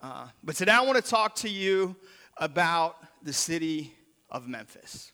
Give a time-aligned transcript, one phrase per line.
[0.00, 1.96] Uh, but today I want to talk to you
[2.36, 3.92] about the city
[4.30, 5.10] of Memphis.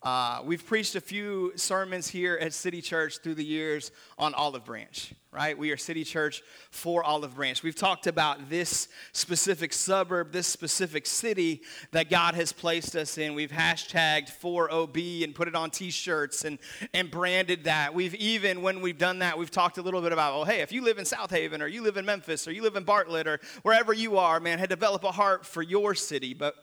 [0.00, 4.64] Uh, we've preached a few sermons here at City Church through the years on Olive
[4.64, 5.58] Branch, right?
[5.58, 6.40] We are City Church
[6.70, 7.60] for Olive Branch.
[7.64, 13.34] We've talked about this specific suburb, this specific city that God has placed us in.
[13.34, 16.60] We've hashtagged 4OB and put it on t shirts and,
[16.94, 17.92] and branded that.
[17.92, 20.70] We've even, when we've done that, we've talked a little bit about, well, hey, if
[20.70, 23.40] you live in Southaven or you live in Memphis or you live in Bartlett or
[23.62, 26.34] wherever you are, man, had develop a heart for your city.
[26.34, 26.54] But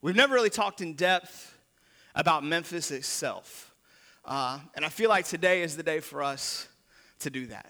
[0.00, 1.53] we've never really talked in depth
[2.14, 3.74] about Memphis itself.
[4.24, 6.68] Uh, and I feel like today is the day for us
[7.20, 7.66] to do that.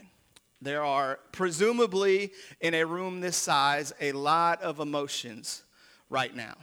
[0.60, 5.62] There are presumably in a room this size a lot of emotions
[6.08, 6.54] right now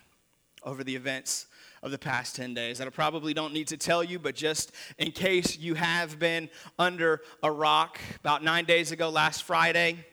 [0.63, 1.47] over the events
[1.83, 4.71] of the past 10 days that I probably don't need to tell you, but just
[4.97, 10.05] in case you have been under a rock, about nine days ago, last Friday,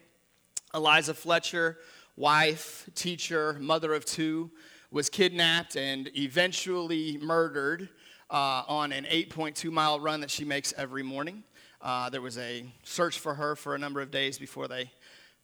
[0.75, 1.79] Eliza Fletcher,
[2.17, 4.51] wife, teacher, mother of two,
[4.91, 7.89] was kidnapped and eventually murdered
[8.31, 11.45] uh, on an 8.2 mile run that she makes every morning.
[11.81, 14.91] Uh, there was a search for her for a number of days before they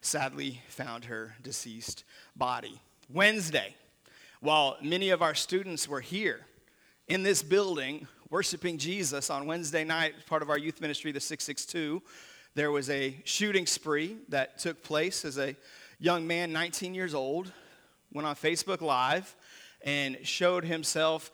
[0.01, 2.81] sadly found her deceased body.
[3.13, 3.75] Wednesday,
[4.41, 6.41] while many of our students were here
[7.09, 12.03] in this building worshiping Jesus on Wednesday night, part of our youth ministry, the 662,
[12.55, 15.55] there was a shooting spree that took place as a
[15.99, 17.53] young man, 19 years old,
[18.15, 19.37] went on Facebook Live
[19.83, 21.31] and showed himself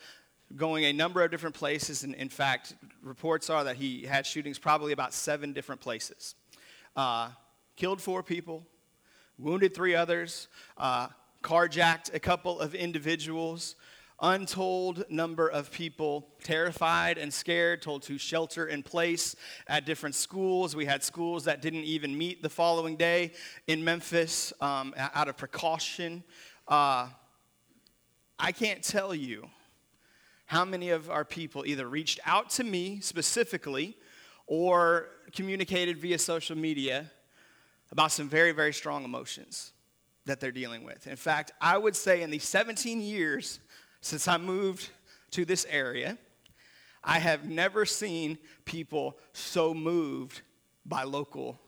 [0.56, 2.03] going a number of different places.
[2.03, 6.34] And in fact, reports are that he had shootings probably about seven different places.
[6.97, 7.28] Uh,
[7.77, 8.67] killed four people,
[9.39, 11.08] wounded three others, uh,
[11.42, 13.77] carjacked a couple of individuals,
[14.23, 19.34] untold number of people terrified and scared, told to shelter in place
[19.67, 20.77] at different schools.
[20.77, 23.33] We had schools that didn't even meet the following day
[23.67, 26.23] in Memphis um, out of precaution.
[26.70, 27.08] Uh,
[28.38, 29.50] I can't tell you
[30.46, 33.96] how many of our people either reached out to me specifically
[34.46, 37.11] or communicated via social media
[37.90, 39.72] about some very, very strong emotions
[40.27, 41.08] that they're dealing with.
[41.08, 43.58] In fact, I would say in the 17 years
[44.00, 44.90] since I moved
[45.33, 46.18] to this area,
[47.02, 50.42] I have never seen people so moved
[50.86, 51.58] by local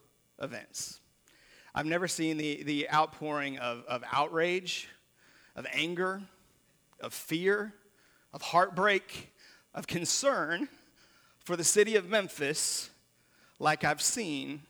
[0.41, 1.00] events.
[1.75, 4.88] I've never seen the, the outpouring of, of outrage,
[5.56, 6.21] of anger,
[7.00, 7.72] of fear,
[8.34, 9.33] of heartbreak,
[9.75, 10.69] of concern
[11.44, 12.91] for the city of Memphis
[13.59, 14.62] like I've seen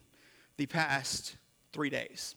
[0.59, 1.35] the past
[1.73, 2.37] three days.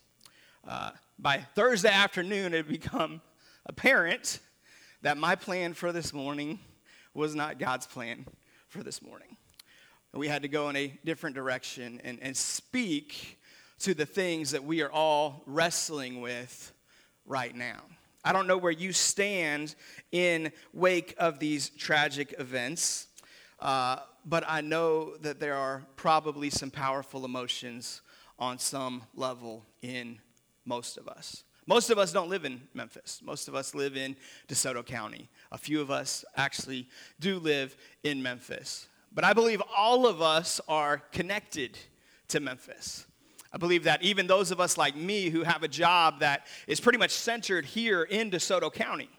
[0.68, 3.22] Uh, by Thursday afternoon, it had become
[3.68, 4.40] apparent
[5.04, 6.60] that my plan for this morning
[7.14, 8.26] was not God's plan
[8.68, 9.38] for this morning.
[10.12, 13.38] We had to go in a different direction and, and speak
[13.86, 16.74] to the things that we are all wrestling with
[17.24, 17.84] right now.
[18.24, 19.76] I don't know where you stand
[20.12, 23.10] in wake of these tragic events,
[23.60, 28.02] uh, but I know that there are probably some powerful emotions
[28.40, 30.18] on some level in
[30.66, 31.44] most of us.
[31.68, 33.22] Most of us don't live in Memphis.
[33.24, 34.16] Most of us live in
[34.48, 35.30] DeSoto County.
[35.52, 38.90] A few of us actually do live in Memphis.
[39.14, 41.78] But I believe all of us are connected
[42.30, 43.06] to Memphis.
[43.54, 46.80] I believe that even those of us like me who have a job that is
[46.80, 49.10] pretty much centered here in DeSoto County,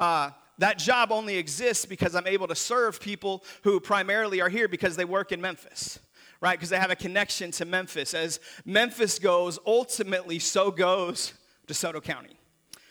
[0.00, 4.68] uh, that job only exists because I'm able to serve people who primarily are here
[4.68, 5.98] because they work in Memphis,
[6.40, 6.58] right?
[6.58, 8.14] Because they have a connection to Memphis.
[8.14, 11.34] As Memphis goes, ultimately, so goes
[11.66, 12.38] DeSoto County.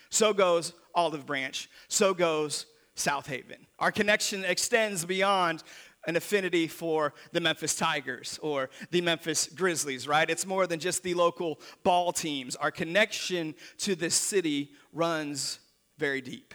[0.09, 1.69] So goes Olive Branch.
[1.87, 3.65] So goes Southaven.
[3.79, 5.63] Our connection extends beyond
[6.07, 10.29] an affinity for the Memphis Tigers or the Memphis Grizzlies, right?
[10.29, 12.55] It's more than just the local ball teams.
[12.55, 15.59] Our connection to this city runs
[15.97, 16.53] very deep.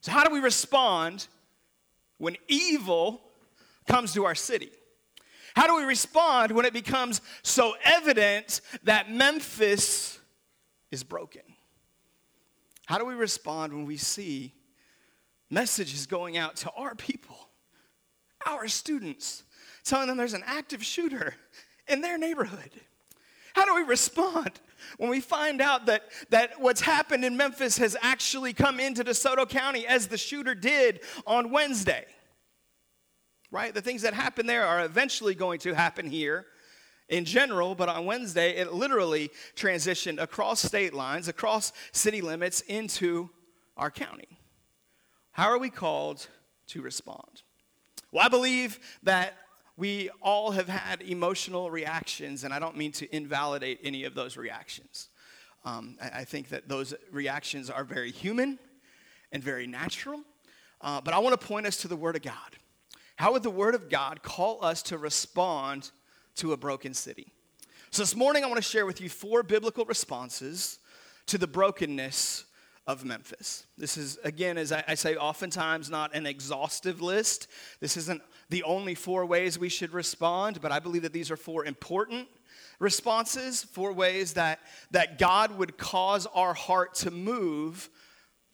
[0.00, 1.26] So, how do we respond
[2.18, 3.20] when evil
[3.86, 4.70] comes to our city?
[5.54, 10.20] How do we respond when it becomes so evident that Memphis
[10.90, 11.42] is broken?
[12.86, 14.54] How do we respond when we see
[15.50, 17.47] messages going out to our people
[18.46, 19.42] our students,
[19.84, 21.34] telling them there's an active shooter
[21.86, 22.70] in their neighborhood?
[23.54, 24.52] How do we respond
[24.98, 29.48] when we find out that, that what's happened in Memphis has actually come into DeSoto
[29.48, 32.04] County as the shooter did on Wednesday?
[33.50, 33.74] Right?
[33.74, 36.46] The things that happen there are eventually going to happen here
[37.08, 43.30] in general, but on Wednesday, it literally transitioned across state lines, across city limits into
[43.76, 44.38] our county.
[45.32, 46.28] How are we called
[46.68, 47.42] to respond?
[48.10, 49.34] Well, I believe that
[49.76, 54.36] we all have had emotional reactions, and I don't mean to invalidate any of those
[54.36, 55.08] reactions.
[55.64, 58.58] Um, I, I, think that those reactions are very human
[59.30, 60.22] and very natural.
[60.80, 62.56] Uh, but I want to point us to the Word of God.
[63.16, 65.90] How would the Word of God call us to respond
[66.36, 67.32] to a broken city?
[67.90, 70.78] So this morning, I want to share with you four biblical responses
[71.26, 72.44] to the brokenness
[72.88, 73.66] of Memphis.
[73.76, 77.46] This is, again, as I, say, oftentimes not an exhaustive list.
[77.80, 81.36] This isn't the only four ways we should respond, but I believe that these are
[81.36, 82.28] four important
[82.80, 87.90] responses, four ways that, that God would cause our heart to move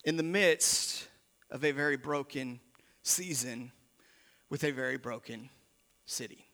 [0.03, 1.07] in the midst
[1.49, 2.59] of a very broken
[3.03, 3.71] season
[4.49, 5.49] with a very broken
[6.05, 6.45] city.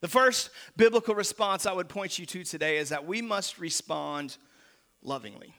[0.00, 0.48] The first
[0.78, 4.38] biblical response I would point you to today is that we must respond
[5.02, 5.54] lovingly.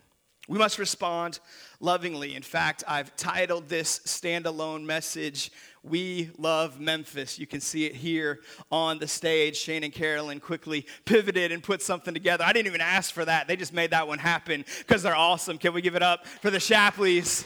[0.50, 1.40] We must respond
[1.82, 2.34] lovingly.
[2.34, 5.52] In fact, I've titled this standalone message,
[5.84, 7.38] We Love Memphis.
[7.38, 8.40] You can see it here
[8.72, 9.58] on the stage.
[9.58, 12.46] Shane and Carolyn quickly pivoted and put something together.
[12.46, 15.58] I didn't even ask for that, they just made that one happen because they're awesome.
[15.58, 17.44] Can we give it up for the Shapleys?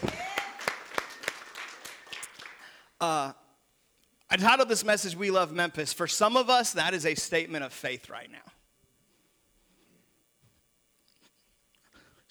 [3.00, 3.33] Uh,
[4.30, 5.92] I titled this message, We Love Memphis.
[5.92, 8.38] For some of us, that is a statement of faith right now.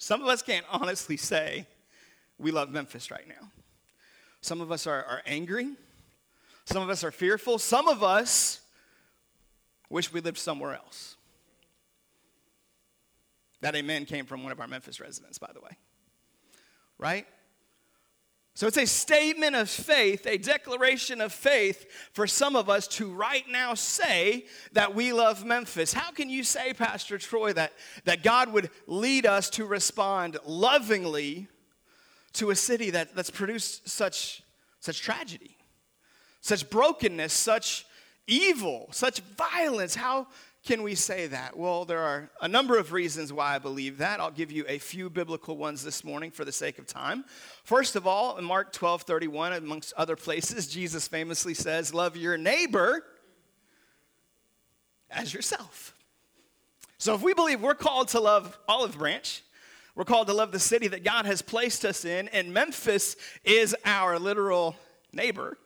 [0.01, 1.67] Some of us can't honestly say
[2.39, 3.51] we love Memphis right now.
[4.41, 5.75] Some of us are, are angry.
[6.65, 7.59] Some of us are fearful.
[7.59, 8.61] Some of us
[9.91, 11.17] wish we lived somewhere else.
[13.61, 15.77] That amen came from one of our Memphis residents, by the way.
[16.97, 17.27] Right?
[18.53, 23.11] So it's a statement of faith, a declaration of faith for some of us to
[23.11, 25.93] right now say that we love Memphis.
[25.93, 27.71] How can you say, Pastor Troy, that,
[28.03, 31.47] that God would lead us to respond lovingly
[32.33, 34.43] to a city that, that's produced such,
[34.79, 35.57] such tragedy,
[36.41, 37.85] such brokenness, such
[38.27, 39.95] evil, such violence?
[39.95, 40.27] How,
[40.63, 41.57] can we say that?
[41.57, 44.19] Well, there are a number of reasons why I believe that.
[44.19, 47.25] I'll give you a few biblical ones this morning for the sake of time.
[47.63, 52.37] First of all, in Mark 12 31, amongst other places, Jesus famously says, Love your
[52.37, 53.03] neighbor
[55.09, 55.95] as yourself.
[56.99, 59.43] So if we believe we're called to love Olive Branch,
[59.95, 63.75] we're called to love the city that God has placed us in, and Memphis is
[63.83, 64.75] our literal
[65.11, 65.57] neighbor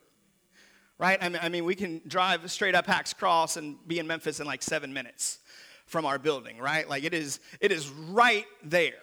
[0.98, 1.18] right?
[1.20, 4.40] I mean, I mean, we can drive straight up Hacks Cross and be in Memphis
[4.40, 5.38] in like seven minutes
[5.86, 6.88] from our building, right?
[6.88, 8.94] Like it is, it is right there.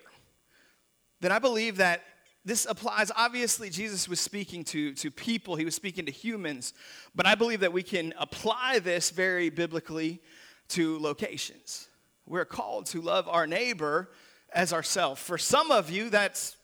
[1.22, 2.04] Then I believe that
[2.46, 3.10] this applies.
[3.16, 6.74] Obviously, Jesus was speaking to, to people, he was speaking to humans,
[7.16, 10.22] but I believe that we can apply this very biblically
[10.70, 11.88] to locations.
[12.26, 14.10] We're called to love our neighbor
[14.54, 15.22] as ourselves.
[15.22, 16.58] For some of you, that's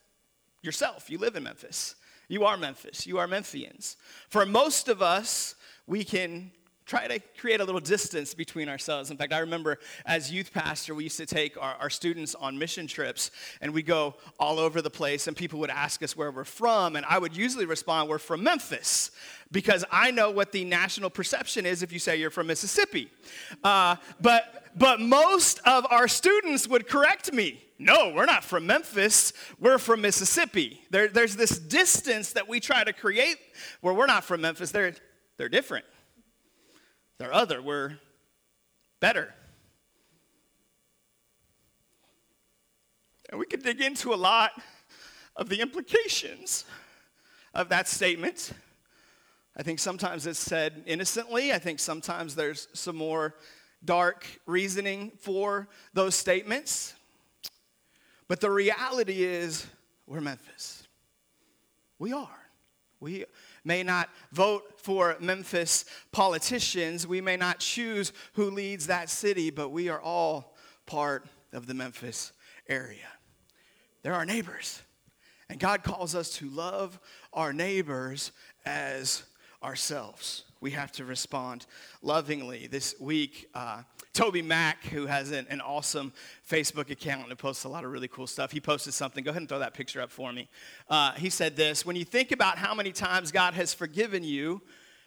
[0.61, 1.09] yourself.
[1.09, 1.95] You live in Memphis.
[2.29, 3.07] You are Memphis.
[3.07, 3.95] You are Memphians.
[4.29, 5.55] For most of us,
[5.87, 6.51] we can
[6.85, 9.09] try to create a little distance between ourselves.
[9.09, 12.57] In fact, I remember as youth pastor, we used to take our, our, students on
[12.57, 13.29] mission trips
[13.61, 16.95] and we go all over the place, and people would ask us where we're from,
[16.95, 19.11] and I would usually respond, We're from Memphis,
[19.51, 23.11] because I know what the national perception is if you say you're from Mississippi.
[23.63, 29.31] Uh, but, but most of our students would correct me no, we're not from Memphis,
[29.57, 30.81] we're from Mississippi.
[30.89, 33.37] There, there's this distance that we try to create
[33.79, 34.71] where we're not from Memphis.
[34.71, 34.93] They're,
[35.37, 35.85] they're different,
[37.17, 37.97] they're other, we're
[38.99, 39.33] better.
[43.29, 44.51] And we could dig into a lot
[45.37, 46.65] of the implications
[47.53, 48.51] of that statement.
[49.55, 51.53] I think sometimes it's said innocently.
[51.53, 53.35] I think sometimes there's some more
[53.83, 56.93] dark reasoning for those statements.
[58.27, 59.65] But the reality is,
[60.05, 60.87] we're Memphis.
[61.97, 62.27] We are.
[62.99, 63.25] We
[63.63, 67.07] may not vote for Memphis politicians.
[67.07, 70.55] We may not choose who leads that city, but we are all
[70.85, 72.33] part of the Memphis
[72.67, 73.07] area.
[74.01, 74.81] They're our neighbors.
[75.49, 76.99] And God calls us to love
[77.33, 78.31] our neighbors
[78.65, 79.23] as
[79.63, 80.43] ourselves.
[80.61, 81.65] We have to respond
[82.01, 82.67] lovingly.
[82.67, 86.11] This week, uh, TobyMac, who has an, an, awesome
[86.49, 89.23] Facebook account and posts a lot of really cool stuff, he posted something.
[89.23, 90.49] Go ahead and throw that picture up for me.
[90.89, 94.61] Uh, he said this When you think about how many times God has forgiven you,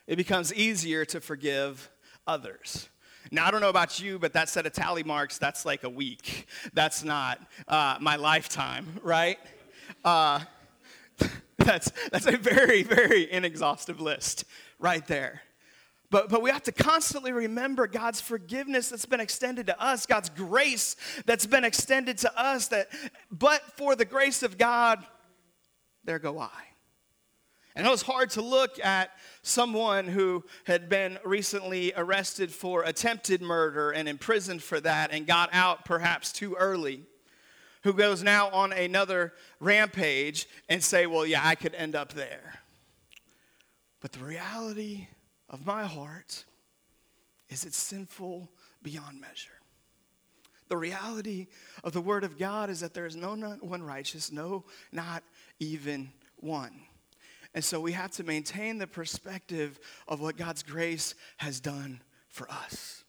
[0.06, 1.90] it becomes easier to forgive
[2.26, 2.88] others.
[3.30, 5.90] Now, I don't know about you, but that set of tally marks, that's like a
[5.90, 6.46] week.
[6.72, 9.38] That's not uh, my lifetime, right?
[10.02, 10.40] Uh,
[11.58, 14.44] that's, that's a very, very inexhaustive list
[14.82, 15.42] right there.
[16.10, 20.28] But, but we have to constantly remember God's forgiveness that's been extended to us, God's
[20.28, 22.88] grace that's been extended to us, that
[23.30, 25.02] but for the grace of God,
[26.04, 26.50] there go I.
[27.74, 29.10] And it was hard to look at
[29.40, 35.48] someone who had been recently arrested for attempted murder and imprisoned for that and got
[35.54, 37.06] out perhaps too early
[37.84, 42.61] who goes now on another rampage and say, well, yeah, I could end up there.
[44.02, 45.06] But the reality
[45.48, 46.44] of my heart
[47.48, 48.50] is it's sinful
[48.82, 49.52] beyond measure.
[50.68, 51.46] The reality
[51.84, 55.22] of the Word of God is that there is no one righteous, no, not
[55.60, 56.72] even one.
[57.54, 59.78] And so we have to maintain the perspective
[60.08, 63.01] of what God's grace has done for us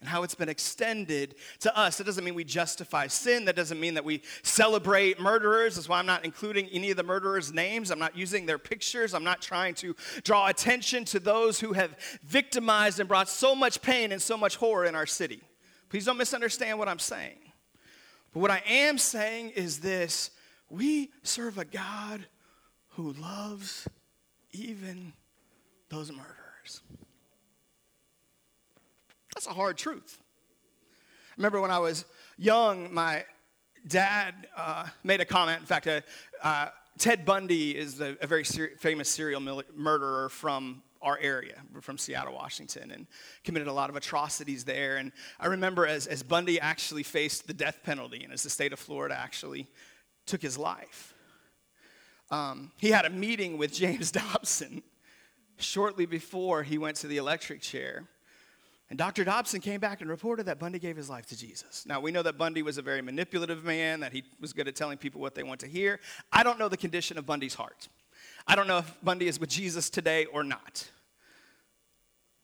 [0.00, 1.98] and how it's been extended to us.
[1.98, 3.44] That doesn't mean we justify sin.
[3.44, 5.74] That doesn't mean that we celebrate murderers.
[5.74, 7.90] That's why I'm not including any of the murderers' names.
[7.90, 9.12] I'm not using their pictures.
[9.12, 13.82] I'm not trying to draw attention to those who have victimized and brought so much
[13.82, 15.42] pain and so much horror in our city.
[15.90, 17.38] Please don't misunderstand what I'm saying.
[18.32, 20.30] But what I am saying is this
[20.70, 22.24] we serve a God
[22.90, 23.88] who loves
[24.52, 25.12] even
[25.90, 26.80] those murderers.
[29.34, 30.18] That's a hard truth.
[31.30, 32.04] I remember when I was
[32.36, 33.24] young, my
[33.86, 35.60] dad uh, made a comment.
[35.60, 36.00] In fact, uh,
[36.42, 36.68] uh,
[36.98, 41.54] Ted Bundy is a, a very ser- famous serial mil- murderer from our area.
[41.80, 43.06] From Seattle, Washington, and
[43.44, 44.98] committed a lot of atrocities there.
[44.98, 48.72] And I remember as, as Bundy actually faced the death penalty, and as the state
[48.72, 49.66] of Florida actually
[50.26, 51.14] took his life,
[52.30, 54.82] um, he had a meeting with James Dobson
[55.56, 58.04] shortly before he went to the electric chair.
[58.90, 59.22] And Dr.
[59.22, 61.86] Dobson came back and reported that Bundy gave his life to Jesus.
[61.86, 64.74] Now, we know that Bundy was a very manipulative man, that he was good at
[64.74, 66.00] telling people what they want to hear.
[66.32, 67.88] I don't know the condition of Bundy's heart.
[68.48, 70.90] I don't know if Bundy is with Jesus today or not.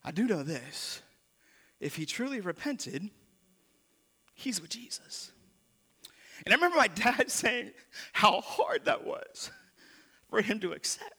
[0.05, 1.03] I do know this
[1.81, 3.11] if he truly repented,
[4.35, 5.33] he's with Jesus.
[6.45, 7.73] And I remember my dad saying
[8.13, 9.51] how hard that was
[10.31, 11.13] for him to accept.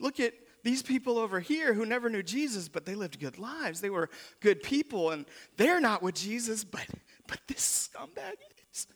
[0.00, 0.32] Look at
[0.66, 3.80] these people over here who never knew Jesus, but they lived good lives.
[3.80, 5.24] They were good people, and
[5.56, 6.86] they're not with Jesus, but,
[7.28, 8.34] but this scumbag
[8.72, 8.86] is.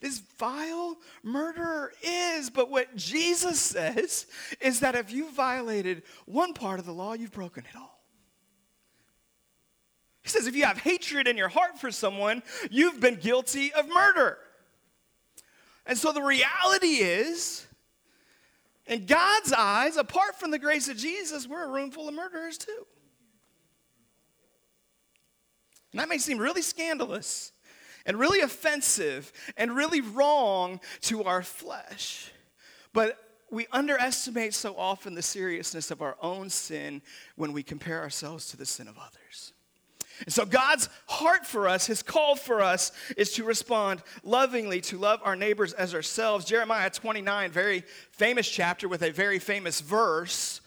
[0.00, 2.50] This vile murderer is.
[2.50, 4.26] But what Jesus says
[4.60, 8.02] is that if you violated one part of the law, you've broken it all.
[10.22, 13.88] He says if you have hatred in your heart for someone, you've been guilty of
[13.88, 14.36] murder.
[15.86, 17.66] And so the reality is
[18.86, 22.58] in God's eyes, apart from the grace of Jesus, we're a room full of murderers
[22.58, 22.86] too.
[25.92, 27.52] And that may seem really scandalous
[28.04, 32.30] and really offensive and really wrong to our flesh.
[32.92, 33.18] But
[33.50, 37.00] we underestimate so often the seriousness of our own sin
[37.36, 39.53] when we compare ourselves to the sin of others.
[40.20, 44.98] And so, God's heart for us, his call for us, is to respond lovingly, to
[44.98, 46.44] love our neighbors as ourselves.
[46.44, 50.60] Jeremiah 29, very famous chapter with a very famous verse,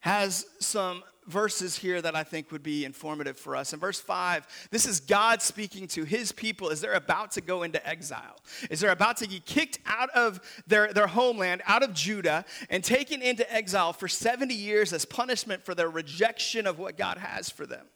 [0.00, 3.72] has some verses here that I think would be informative for us.
[3.72, 7.62] In verse 5, this is God speaking to his people as they're about to go
[7.62, 8.36] into exile,
[8.70, 12.84] as they're about to get kicked out of their, their homeland, out of Judah, and
[12.84, 17.48] taken into exile for 70 years as punishment for their rejection of what God has
[17.48, 17.86] for them.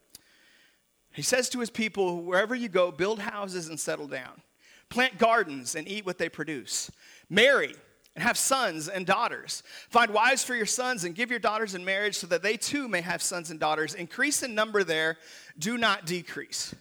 [1.18, 4.40] He says to his people, wherever you go, build houses and settle down.
[4.88, 6.92] Plant gardens and eat what they produce.
[7.28, 7.74] Marry
[8.14, 9.64] and have sons and daughters.
[9.90, 12.86] Find wives for your sons and give your daughters in marriage so that they too
[12.86, 13.94] may have sons and daughters.
[13.94, 15.16] Increase in number there,
[15.58, 16.72] do not decrease.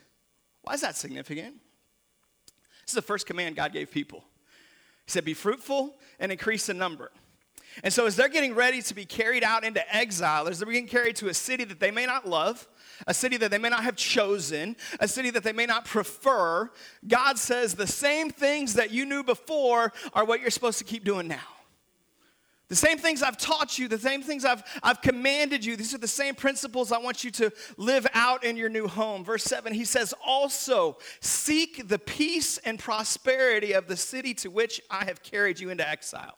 [0.61, 1.55] Why is that significant?
[2.83, 4.23] This is the first command God gave people.
[5.07, 7.11] He said, Be fruitful and increase in number.
[7.83, 10.87] And so, as they're getting ready to be carried out into exile, as they're being
[10.87, 12.67] carried to a city that they may not love,
[13.05, 16.71] a city that they may not have chosen, a city that they may not prefer,
[17.07, 21.03] God says the same things that you knew before are what you're supposed to keep
[21.03, 21.39] doing now.
[22.69, 25.99] The same things I've taught you, the same things I've, I've commanded you, these are
[25.99, 29.23] the same principles I want you to live out in your new home.
[29.23, 34.81] Verse 7, he says, Also seek the peace and prosperity of the city to which
[34.89, 36.37] I have carried you into exile.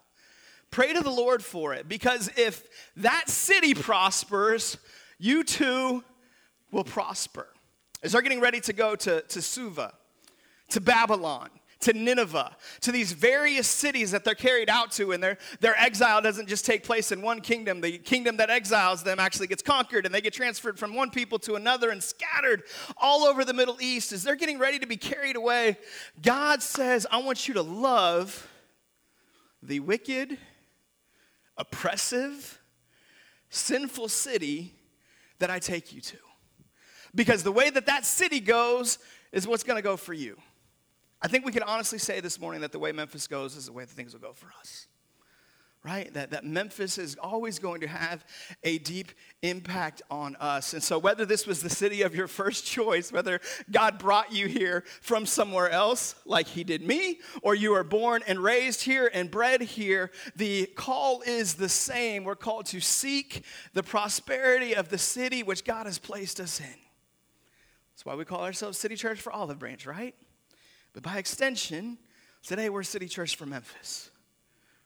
[0.69, 2.63] Pray to the Lord for it, because if
[2.97, 4.77] that city prospers,
[5.17, 6.03] you too
[6.71, 7.47] will prosper.
[8.01, 9.93] As they're getting ready to go to, to Susa,
[10.69, 11.49] to Babylon,
[11.81, 16.21] to Nineveh, to these various cities that they're carried out to, and their, their exile
[16.21, 17.79] doesn't just take place in one kingdom.
[17.79, 21.39] The kingdom that exiles them actually gets conquered, and they get transferred from one people
[21.39, 22.63] to another and scattered
[22.97, 24.11] all over the Middle East.
[24.11, 25.77] As they're getting ready to be carried away,
[26.21, 28.47] God says, I want you to love
[29.63, 30.37] the wicked,
[31.57, 32.59] oppressive,
[33.49, 34.73] sinful city
[35.39, 36.17] that I take you to.
[37.15, 38.99] Because the way that that city goes
[39.31, 40.37] is what's going to go for you.
[41.21, 43.73] I think we can honestly say this morning that the way Memphis goes is the
[43.73, 44.87] way that things will go for us.
[45.83, 46.13] right?
[46.13, 48.25] That, that Memphis is always going to have
[48.63, 49.11] a deep
[49.41, 50.73] impact on us.
[50.73, 53.39] And so, whether this was the city of your first choice, whether
[53.71, 58.23] God brought you here from somewhere else, like He did me, or you were born
[58.27, 62.23] and raised here and bred here, the call is the same.
[62.23, 66.88] We're called to seek the prosperity of the city which God has placed us in.
[67.99, 70.15] That's why we call ourselves City Church for Olive Branch, right?
[70.93, 71.97] But by extension,
[72.43, 74.09] today we're City Church for Memphis,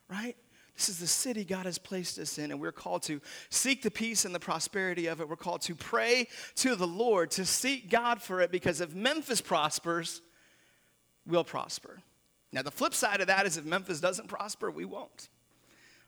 [0.10, 0.36] right?
[0.75, 3.91] This is the city God has placed us in, and we're called to seek the
[3.91, 5.29] peace and the prosperity of it.
[5.29, 9.41] We're called to pray to the Lord, to seek God for it, because if Memphis
[9.41, 10.24] prospers,
[11.27, 12.01] we'll prosper.
[12.51, 15.29] Now, the flip side of that is if Memphis doesn't prosper, we won't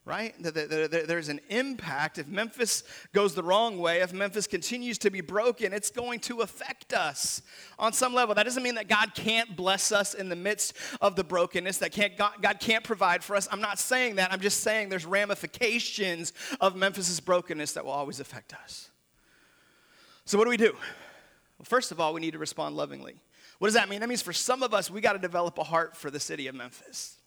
[0.05, 0.35] right?
[0.39, 2.19] There's an impact.
[2.19, 6.41] If Memphis goes the wrong way, if Memphis continues to be broken, it's going to
[6.41, 7.41] affect us
[7.79, 8.35] on some level.
[8.35, 11.91] That doesn't mean that God can't bless us in the midst of the brokenness, that
[11.91, 13.47] can't, God, God can't provide for us.
[13.51, 14.31] I'm not saying that.
[14.31, 18.91] I'm just saying there's ramifications of Memphis's brokenness that will always affect us.
[20.25, 20.73] So, what do we do?
[20.73, 23.15] Well, first of all, we need to respond lovingly.
[23.57, 24.01] What does that mean?
[24.01, 26.47] That means for some of us, we got to develop a heart for the city
[26.47, 27.17] of Memphis.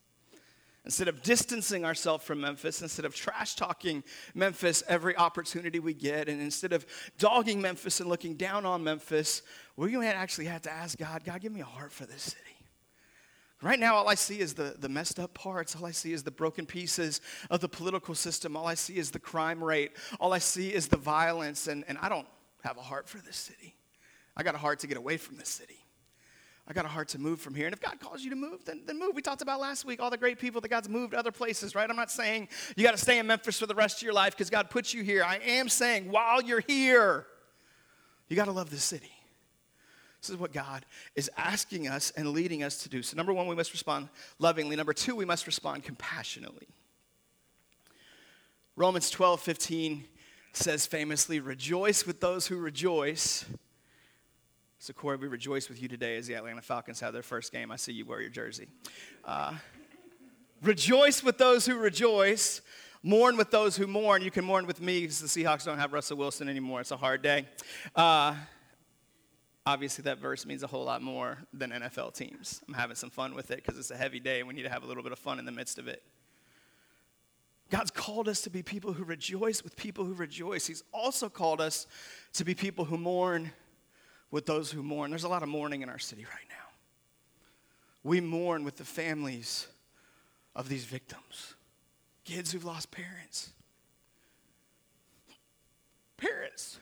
[0.88, 4.02] Instead of distancing ourselves from Memphis, instead of trash talking
[4.34, 6.86] Memphis every opportunity we get, and instead of
[7.18, 9.42] dogging Memphis and looking down on Memphis,
[10.14, 12.56] to actually have to ask God, God, give me a heart for this city.
[13.60, 15.76] Right now, all I see is the, the messed up parts.
[15.76, 18.56] All I see is the broken pieces of the political system.
[18.56, 19.92] All I see is the crime rate.
[20.18, 21.66] All I see is the violence.
[21.66, 22.26] And, and I don't
[22.64, 23.74] have a heart for this city.
[24.34, 25.77] I got a heart to get away from this city.
[26.68, 27.64] I got a heart to move from here.
[27.64, 29.14] And if God calls you to move, then, then move.
[29.14, 31.88] We talked about last week all the great people that God's moved other places, right?
[31.88, 34.34] I'm not saying you got to stay in Memphis for the rest of your life
[34.34, 35.24] because God put you here.
[35.24, 37.26] I am saying while you're here,
[38.28, 39.10] you got to love this city.
[40.20, 40.84] This is what God
[41.14, 43.02] is asking us and leading us to do.
[43.02, 44.76] So, number one, we must respond lovingly.
[44.76, 46.66] Number two, we must respond compassionately.
[48.76, 50.04] Romans 12, 15
[50.52, 53.46] says famously, Rejoice with those who rejoice
[54.80, 57.72] so, Corey, we rejoice with you today as the Atlanta Falcons have their first game.
[57.72, 58.68] I see you wear your jersey.
[59.24, 59.54] Uh,
[60.62, 62.60] rejoice with those who rejoice.
[63.02, 64.22] Mourn with those who mourn.
[64.22, 66.80] You can mourn with me because the Seahawks don't have Russell Wilson anymore.
[66.80, 67.48] It's a hard day.
[67.96, 68.36] Uh,
[69.66, 72.60] obviously, that verse means a whole lot more than NFL teams.
[72.68, 74.70] I'm having some fun with it because it's a heavy day and we need to
[74.70, 76.04] have a little bit of fun in the midst of it.
[77.68, 80.68] God's called us to be people who rejoice with people who rejoice.
[80.68, 81.88] He's also called us
[82.34, 83.50] to be people who mourn
[84.30, 85.10] with those who mourn.
[85.10, 86.54] There's a lot of mourning in our city right now.
[88.02, 89.66] We mourn with the families
[90.54, 91.54] of these victims,
[92.24, 93.50] kids who've lost parents,
[96.16, 96.78] parents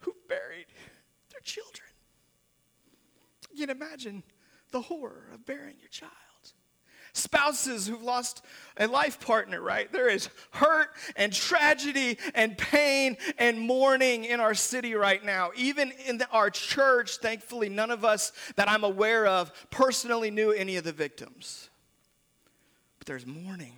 [0.00, 0.66] who've buried
[1.30, 1.88] their children.
[3.52, 4.22] You can imagine
[4.70, 6.12] the horror of burying your child
[7.12, 8.42] spouses who've lost
[8.76, 9.92] a life partner, right?
[9.92, 15.50] There is hurt and tragedy and pain and mourning in our city right now.
[15.56, 20.52] Even in the, our church, thankfully, none of us that I'm aware of personally knew
[20.52, 21.68] any of the victims.
[22.98, 23.74] But there's mourning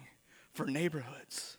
[0.53, 1.57] for neighborhoods,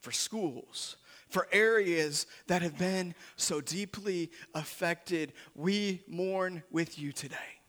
[0.00, 0.96] for schools,
[1.28, 5.32] for areas that have been so deeply affected.
[5.54, 7.61] We mourn with you today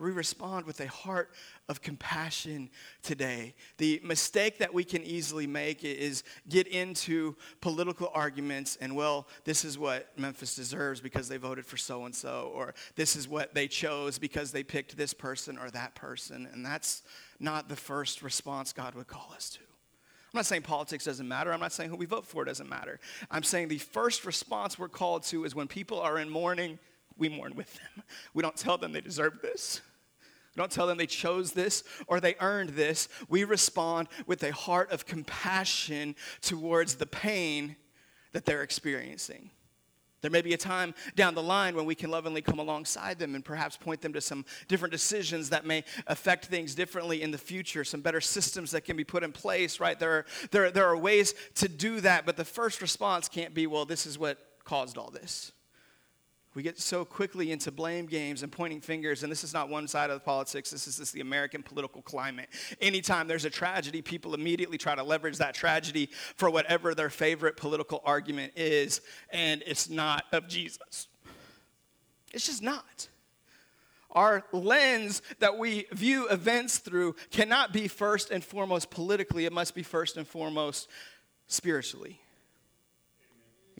[0.00, 1.32] we respond with a heart
[1.68, 2.70] of compassion
[3.02, 3.54] today.
[3.78, 9.64] The mistake that we can easily make is get into political arguments and, well, this
[9.64, 13.54] is what Memphis deserves because they voted for so and so, or this is what
[13.54, 16.48] they chose because they picked this person or that person.
[16.52, 17.02] And that's
[17.38, 19.60] not the first response God would call us to.
[19.60, 21.52] I'm not saying politics doesn't matter.
[21.52, 23.00] I'm not saying who we vote for doesn't matter.
[23.32, 26.78] I'm saying the first response we're called to is when people are in mourning,
[27.18, 28.04] we mourn with them.
[28.32, 29.80] We don't tell them they deserve this.
[30.54, 33.08] We don't tell them they chose this or they earned this.
[33.28, 37.76] We respond with a heart of compassion towards the pain
[38.32, 39.50] that they're experiencing.
[40.22, 43.34] There may be a time down the line when we can lovingly come alongside them
[43.34, 47.38] and perhaps point them to some different decisions that may affect things differently in the
[47.38, 49.98] future, some better systems that can be put in place, right?
[49.98, 53.66] There are, there, there are ways to do that, but the first response can't be,
[53.66, 55.52] well, this is what caused all this.
[56.54, 59.86] We get so quickly into blame games and pointing fingers, and this is not one
[59.86, 62.48] side of the politics, this is just the American political climate.
[62.80, 67.56] Anytime there's a tragedy, people immediately try to leverage that tragedy for whatever their favorite
[67.56, 71.06] political argument is, and it's not of Jesus.
[72.32, 73.08] It's just not.
[74.10, 79.72] Our lens that we view events through cannot be first and foremost politically, it must
[79.72, 80.88] be first and foremost
[81.46, 82.20] spiritually.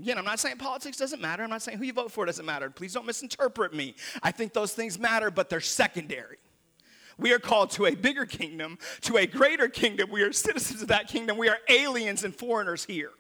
[0.00, 1.42] Again, I'm not saying politics doesn't matter.
[1.42, 2.70] I'm not saying who you vote for doesn't matter.
[2.70, 3.94] Please don't misinterpret me.
[4.22, 6.38] I think those things matter, but they're secondary.
[7.18, 10.10] We are called to a bigger kingdom, to a greater kingdom.
[10.10, 11.36] We are citizens of that kingdom.
[11.36, 13.10] We are aliens and foreigners here.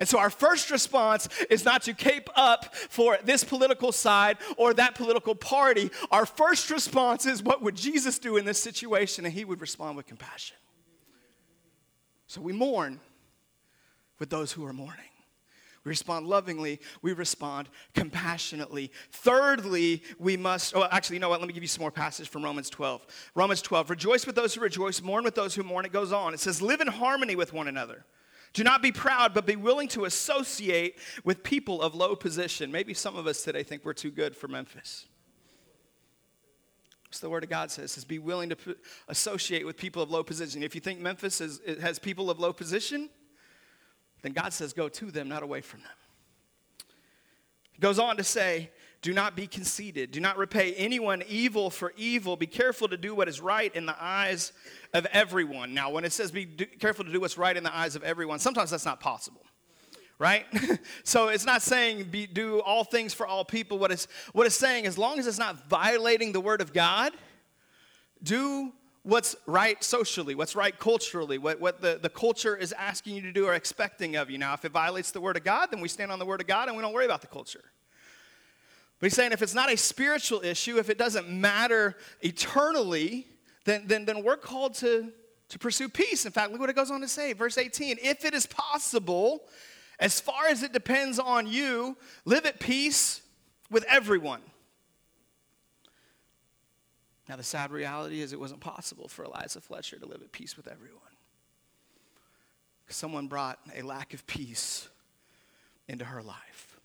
[0.00, 4.74] And so our first response is not to cape up for this political side or
[4.74, 5.90] that political party.
[6.10, 9.24] Our first response is what would Jesus do in this situation?
[9.24, 10.56] And he would respond with compassion.
[12.26, 12.98] So we mourn
[14.18, 15.04] with those who are mourning.
[15.84, 16.80] We respond lovingly.
[17.02, 18.90] We respond compassionately.
[19.10, 21.40] Thirdly, we must, oh, actually, you know what?
[21.40, 23.06] Let me give you some more passage from Romans 12.
[23.34, 25.84] Romans 12, rejoice with those who rejoice, mourn with those who mourn.
[25.84, 26.34] It goes on.
[26.34, 28.04] It says, live in harmony with one another.
[28.52, 32.72] Do not be proud, but be willing to associate with people of low position.
[32.72, 35.06] Maybe some of us today think we're too good for Memphis.
[37.08, 37.96] What's the word of God says?
[37.96, 38.56] Is be willing to
[39.08, 40.62] associate with people of low position.
[40.62, 43.08] If you think Memphis is, has people of low position,
[44.22, 45.90] then God says go to them, not away from them.
[47.72, 50.10] He goes on to say, do not be conceited.
[50.10, 52.36] Do not repay anyone evil for evil.
[52.36, 54.52] Be careful to do what is right in the eyes
[54.92, 55.72] of everyone.
[55.72, 58.40] Now, when it says be careful to do what's right in the eyes of everyone,
[58.40, 59.42] sometimes that's not possible.
[60.18, 60.46] Right?
[61.04, 63.78] so it's not saying be, do all things for all people.
[63.78, 67.12] What it's, what it's saying, as long as it's not violating the word of God,
[68.20, 68.72] do
[69.08, 73.32] what's right socially, what's right culturally, what, what the, the culture is asking you to
[73.32, 74.36] do or expecting of you.
[74.36, 76.46] Now, if it violates the word of God, then we stand on the word of
[76.46, 77.64] God and we don't worry about the culture.
[79.00, 83.26] But he's saying if it's not a spiritual issue, if it doesn't matter eternally,
[83.64, 85.10] then, then, then we're called to,
[85.48, 86.26] to pursue peace.
[86.26, 87.96] In fact, look what it goes on to say, verse 18.
[88.02, 89.44] If it is possible,
[89.98, 93.22] as far as it depends on you, live at peace
[93.70, 94.42] with everyone.
[97.28, 100.56] Now, the sad reality is it wasn't possible for Eliza Fletcher to live at peace
[100.56, 101.02] with everyone.
[102.88, 104.88] Someone brought a lack of peace
[105.88, 106.80] into her life.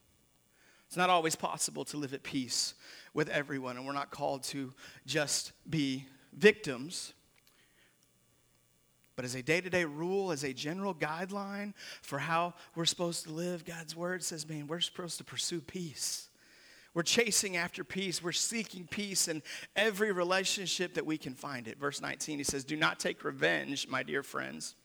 [0.88, 2.73] It's not always possible to live at peace
[3.13, 4.73] with everyone, and we're not called to
[5.06, 7.13] just be victims.
[9.15, 13.23] But as a day to day rule, as a general guideline for how we're supposed
[13.23, 16.29] to live, God's word says, man, we're supposed to pursue peace.
[16.93, 18.21] We're chasing after peace.
[18.21, 19.41] We're seeking peace in
[19.75, 21.79] every relationship that we can find it.
[21.79, 24.75] Verse 19, he says, Do not take revenge, my dear friends,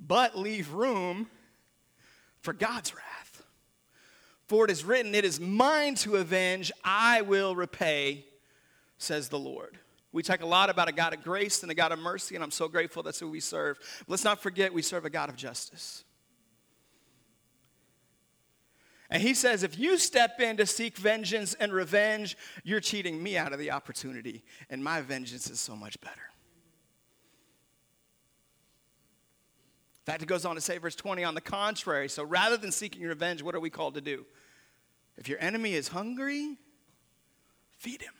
[0.00, 1.28] but leave room
[2.40, 3.42] for God's wrath.
[4.46, 8.24] For it is written, It is mine to avenge, I will repay,
[8.96, 9.78] says the Lord.
[10.10, 12.42] We talk a lot about a God of grace and a God of mercy, and
[12.42, 13.78] I'm so grateful that's who we serve.
[14.06, 16.04] let's not forget we serve a God of justice.
[19.10, 23.38] And he says, if you step in to seek vengeance and revenge, you're cheating me
[23.38, 26.20] out of the opportunity, and my vengeance is so much better.
[30.00, 32.70] In fact, it goes on to say, verse 20, on the contrary, so rather than
[32.70, 34.26] seeking revenge, what are we called to do?
[35.16, 36.56] If your enemy is hungry,
[37.78, 38.14] feed him.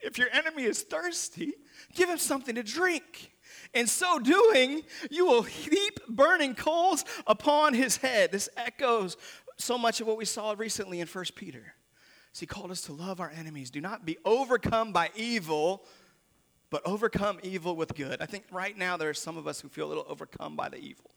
[0.00, 1.52] If your enemy is thirsty,
[1.94, 3.29] give him something to drink.
[3.72, 8.32] In so doing, you will heap burning coals upon his head.
[8.32, 9.16] This echoes
[9.56, 11.74] so much of what we saw recently in 1 Peter.
[12.32, 13.70] So he called us to love our enemies.
[13.70, 15.84] Do not be overcome by evil,
[16.70, 18.20] but overcome evil with good.
[18.20, 20.68] I think right now there are some of us who feel a little overcome by
[20.68, 21.10] the evil.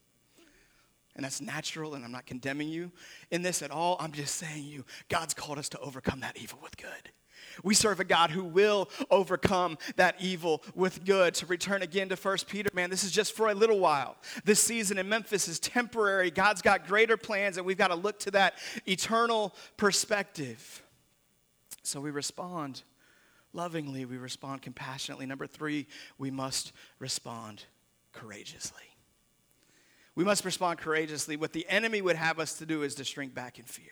[1.15, 2.91] And that's natural, and I'm not condemning you
[3.29, 3.97] in this at all.
[3.99, 7.11] I'm just saying you, God's called us to overcome that evil with good.
[7.63, 11.33] We serve a God who will overcome that evil with good.
[11.35, 14.17] To return again to 1 Peter, man, this is just for a little while.
[14.45, 16.31] This season in Memphis is temporary.
[16.31, 20.83] God's got greater plans, and we've got to look to that eternal perspective.
[21.83, 22.83] So we respond
[23.53, 25.25] lovingly, we respond compassionately.
[25.25, 25.87] Number three,
[26.17, 27.65] we must respond
[28.11, 28.81] courageously.
[30.15, 31.37] We must respond courageously.
[31.37, 33.91] What the enemy would have us to do is to shrink back in fear.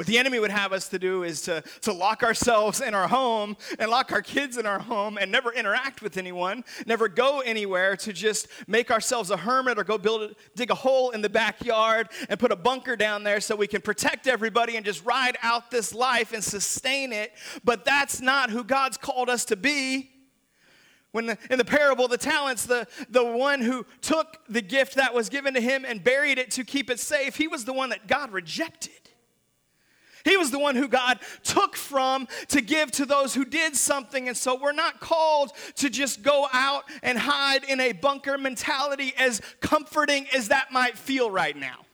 [0.00, 3.06] What the enemy would have us to do is to, to lock ourselves in our
[3.06, 7.40] home and lock our kids in our home and never interact with anyone, never go
[7.40, 11.28] anywhere, to just make ourselves a hermit or go build, dig a hole in the
[11.28, 15.36] backyard and put a bunker down there so we can protect everybody and just ride
[15.42, 17.34] out this life and sustain it.
[17.62, 20.08] But that's not who God's called us to be.
[21.12, 25.12] When the, in the parable the talents, the, the one who took the gift that
[25.12, 27.90] was given to him and buried it to keep it safe, he was the one
[27.90, 29.09] that God rejected.
[30.24, 34.28] He was the one who God took from to give to those who did something.
[34.28, 39.12] And so we're not called to just go out and hide in a bunker mentality,
[39.18, 41.86] as comforting as that might feel right now.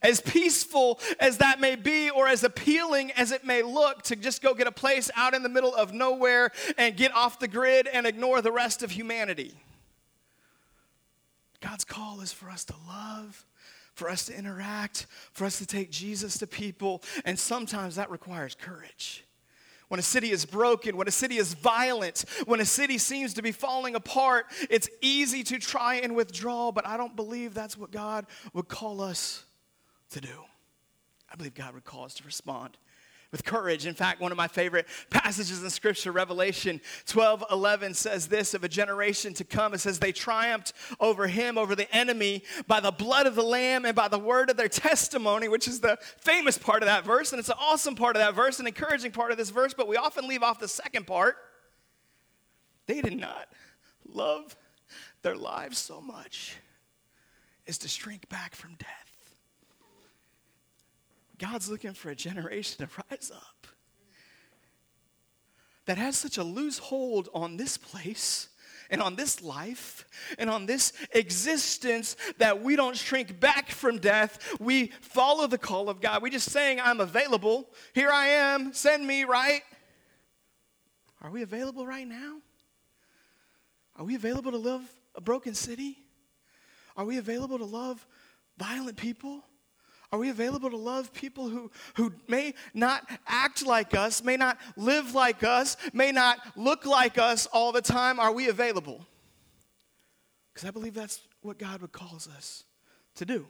[0.00, 4.42] As peaceful as that may be, or as appealing as it may look, to just
[4.42, 7.86] go get a place out in the middle of nowhere and get off the grid
[7.86, 9.54] and ignore the rest of humanity.
[11.60, 13.44] God's call is for us to love,
[14.02, 18.56] for us to interact, for us to take Jesus to people, and sometimes that requires
[18.56, 19.24] courage.
[19.86, 23.42] When a city is broken, when a city is violent, when a city seems to
[23.42, 27.92] be falling apart, it's easy to try and withdraw, but I don't believe that's what
[27.92, 29.44] God would call us
[30.10, 30.42] to do.
[31.32, 32.78] I believe God would call us to respond
[33.32, 33.86] with courage.
[33.86, 38.62] In fact, one of my favorite passages in Scripture, Revelation 12 11, says this of
[38.62, 39.74] a generation to come.
[39.74, 43.86] It says, They triumphed over him, over the enemy, by the blood of the Lamb
[43.86, 47.32] and by the word of their testimony, which is the famous part of that verse.
[47.32, 49.88] And it's an awesome part of that verse, an encouraging part of this verse, but
[49.88, 51.36] we often leave off the second part.
[52.86, 53.48] They did not
[54.06, 54.56] love
[55.22, 56.56] their lives so much
[57.66, 59.11] as to shrink back from death.
[61.42, 63.66] God's looking for a generation to rise up
[65.86, 68.48] that has such a loose hold on this place
[68.90, 70.06] and on this life
[70.38, 74.56] and on this existence that we don't shrink back from death.
[74.60, 76.22] We follow the call of God.
[76.22, 77.68] We just saying, I'm available.
[77.92, 78.72] Here I am.
[78.72, 79.62] Send me, right?
[81.22, 82.36] Are we available right now?
[83.96, 84.82] Are we available to love
[85.16, 85.98] a broken city?
[86.96, 88.06] Are we available to love
[88.58, 89.42] violent people?
[90.12, 94.58] Are we available to love people who, who may not act like us, may not
[94.76, 98.20] live like us, may not look like us all the time?
[98.20, 99.06] Are we available?
[100.52, 102.64] Because I believe that's what God would calls us
[103.14, 103.46] to do.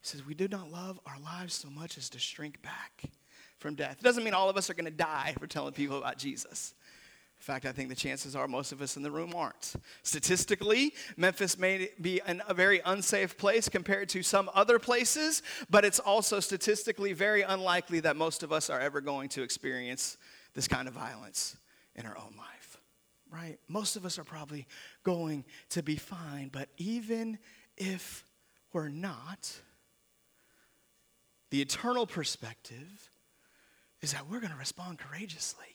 [0.00, 3.02] He says, We do not love our lives so much as to shrink back
[3.58, 3.96] from death.
[4.00, 6.72] It doesn't mean all of us are going to die for telling people about Jesus.
[7.44, 9.74] In fact, I think the chances are most of us in the room aren't.
[10.02, 15.84] Statistically, Memphis may be an, a very unsafe place compared to some other places, but
[15.84, 20.16] it's also statistically very unlikely that most of us are ever going to experience
[20.54, 21.58] this kind of violence
[21.94, 22.78] in our own life,
[23.30, 23.58] right?
[23.68, 24.66] Most of us are probably
[25.02, 27.38] going to be fine, but even
[27.76, 28.24] if
[28.72, 29.52] we're not,
[31.50, 33.10] the eternal perspective
[34.00, 35.73] is that we're going to respond courageously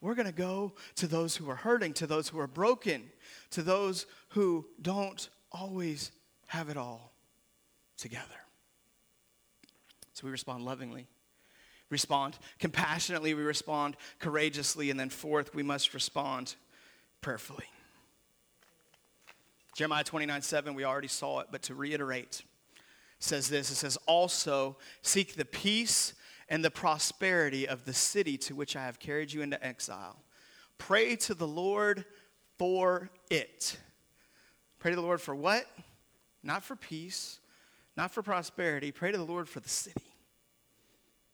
[0.00, 3.10] we're going to go to those who are hurting, to those who are broken,
[3.50, 6.10] to those who don't always
[6.48, 7.12] have it all
[7.96, 8.44] together.
[10.12, 11.06] So we respond lovingly,
[11.90, 16.54] respond compassionately, we respond courageously, and then fourth, we must respond
[17.20, 17.66] prayerfully.
[19.74, 22.42] Jeremiah 29 7, we already saw it, but to reiterate,
[23.18, 26.14] says this it says, Also seek the peace
[26.48, 30.22] and the prosperity of the city to which I have carried you into exile.
[30.78, 32.04] Pray to the Lord
[32.58, 33.78] for it.
[34.78, 35.66] Pray to the Lord for what?
[36.42, 37.40] Not for peace,
[37.96, 38.92] not for prosperity.
[38.92, 40.02] Pray to the Lord for the city.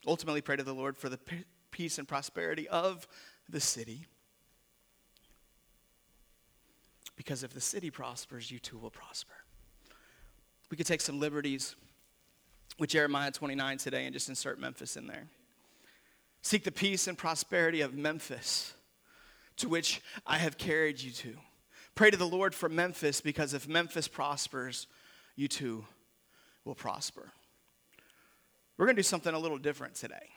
[0.07, 1.19] Ultimately, pray to the Lord for the
[1.71, 3.07] peace and prosperity of
[3.49, 4.05] the city.
[7.15, 9.33] Because if the city prospers, you too will prosper.
[10.71, 11.75] We could take some liberties
[12.79, 15.27] with Jeremiah 29 today and just insert Memphis in there.
[16.41, 18.73] Seek the peace and prosperity of Memphis,
[19.57, 21.35] to which I have carried you to.
[21.93, 24.87] Pray to the Lord for Memphis, because if Memphis prospers,
[25.35, 25.85] you too
[26.65, 27.31] will prosper.
[28.77, 30.29] We're going to do something a little different today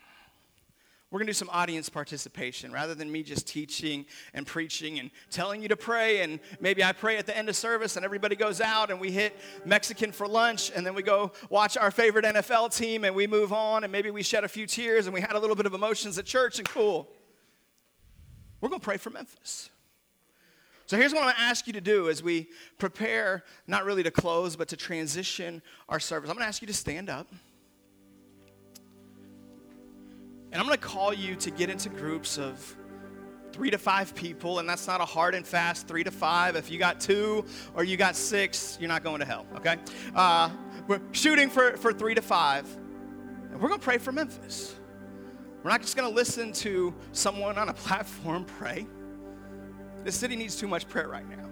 [1.14, 5.12] we're going to do some audience participation rather than me just teaching and preaching and
[5.31, 6.22] telling you to pray.
[6.22, 9.12] And maybe I pray at the end of service and everybody goes out and we
[9.12, 13.29] hit Mexican for lunch and then we go watch our favorite NFL team and we
[13.29, 15.66] move on and maybe we shed a few tears and we had a little bit
[15.66, 17.09] of emotions at church and cool.
[18.61, 19.70] We're going to pray for Memphis.
[20.87, 22.48] So here's what I'm going to ask you to do as we
[22.79, 26.29] prepare, not really to close, but to transition our service.
[26.29, 27.29] I'm going to ask you to stand up.
[30.54, 32.76] And I'm going to call you to get into groups of
[33.50, 36.54] three to five people, and that's not a hard and fast three to five.
[36.54, 39.78] If you got two or you got six, you're not going to hell, okay?
[40.14, 40.50] Uh,
[40.86, 42.72] we're shooting for, for three to five,
[43.50, 44.76] and we're going to pray for Memphis.
[45.64, 48.86] We're not just going to listen to someone on a platform pray.
[50.04, 51.50] The city needs too much prayer right now.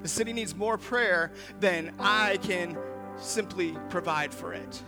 [0.00, 2.78] The city needs more prayer than I can
[3.18, 4.82] simply provide for it.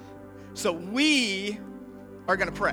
[0.54, 1.60] So we
[2.28, 2.72] are going to pray.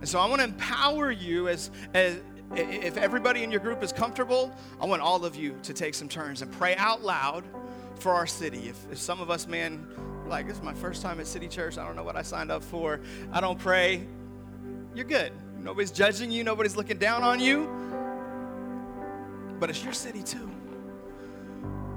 [0.00, 2.20] And so I want to empower you as, as
[2.56, 6.08] if everybody in your group is comfortable, I want all of you to take some
[6.08, 7.44] turns and pray out loud
[7.96, 8.68] for our city.
[8.68, 9.86] If, if some of us, man,
[10.26, 12.50] like, this is my first time at City Church, I don't know what I signed
[12.50, 13.00] up for,
[13.32, 14.06] I don't pray,
[14.94, 15.32] you're good.
[15.58, 17.68] Nobody's judging you, nobody's looking down on you.
[19.58, 20.50] But it's your city too.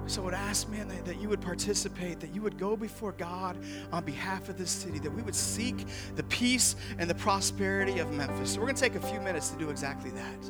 [0.06, 3.14] So I would ask, man, that, that you would participate, that you would go before
[3.14, 3.58] God
[3.92, 5.86] on behalf of this city, that we would seek
[6.16, 8.52] the peace and the prosperity of Memphis.
[8.52, 10.44] So we're going to take a few minutes to do exactly that.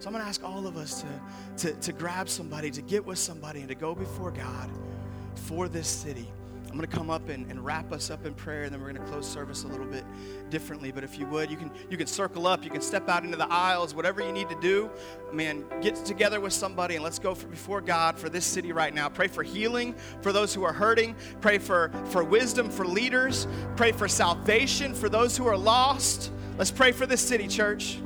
[0.00, 3.04] So I'm going to ask all of us to, to, to grab somebody, to get
[3.04, 4.70] with somebody, and to go before God
[5.34, 6.28] for this city.
[6.70, 8.92] I'm going to come up and, and wrap us up in prayer, and then we're
[8.92, 10.04] going to close service a little bit
[10.50, 10.92] differently.
[10.92, 13.38] But if you would, you can you can circle up, you can step out into
[13.38, 14.90] the aisles, whatever you need to do.
[15.32, 18.92] Man, get together with somebody and let's go for, before God for this city right
[18.92, 19.08] now.
[19.08, 21.16] Pray for healing for those who are hurting.
[21.40, 23.46] Pray for for wisdom for leaders.
[23.76, 26.30] Pray for salvation for those who are lost.
[26.58, 27.98] Let's pray for this city, church.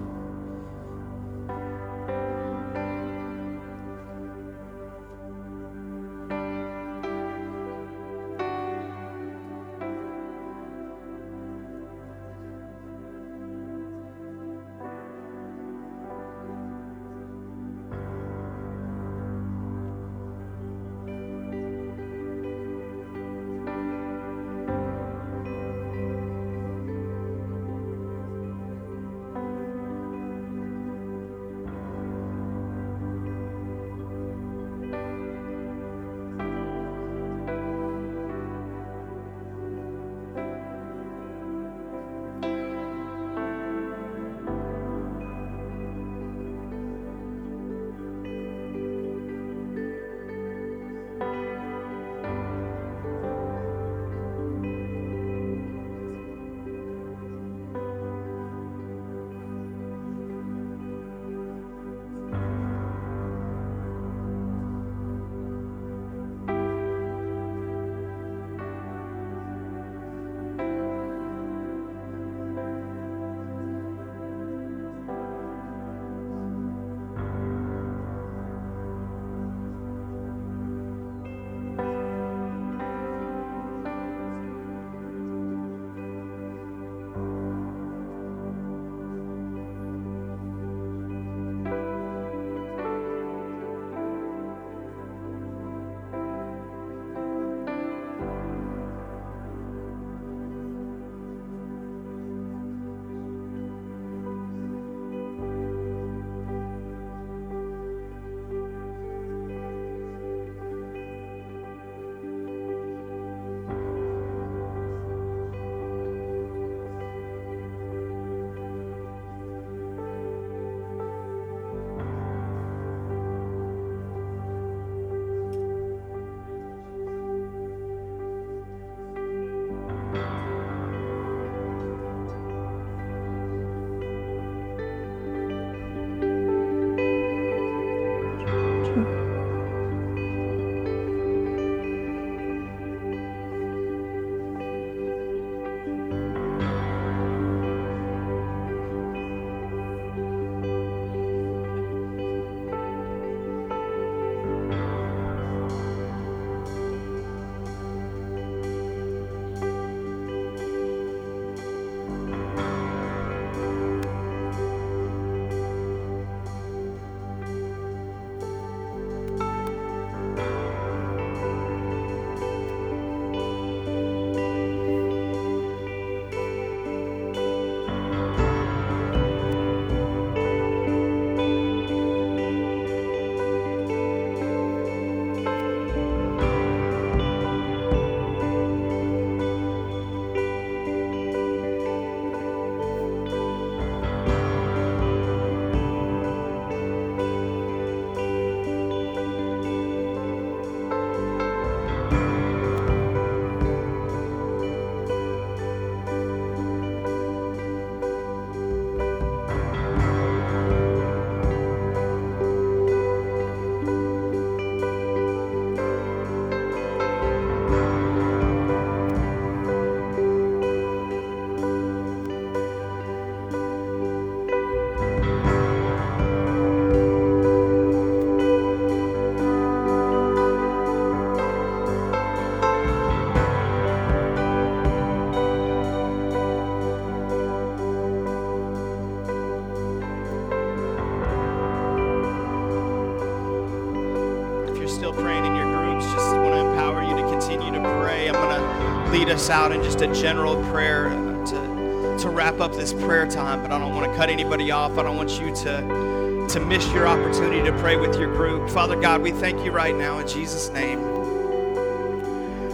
[250.03, 254.17] A general prayer to, to wrap up this prayer time, but I don't want to
[254.17, 254.99] cut anybody off.
[254.99, 258.69] I don't want you to, to miss your opportunity to pray with your group.
[258.69, 261.01] Father God, we thank you right now in Jesus' name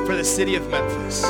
[0.06, 1.22] for the city of Memphis.